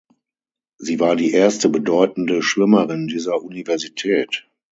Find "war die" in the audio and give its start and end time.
0.99-1.31